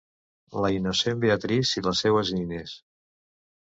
La 0.65 0.71
innocent 0.77 1.23
Beatrice 1.25 1.79
i 1.83 1.87
les 1.91 2.05
seues 2.07 2.37
nines... 2.41 2.79